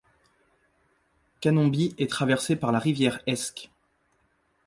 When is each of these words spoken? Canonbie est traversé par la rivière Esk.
Canonbie 1.41 1.93
est 1.99 2.09
traversé 2.09 2.55
par 2.55 2.71
la 2.71 2.79
rivière 2.79 3.19
Esk. 3.27 3.69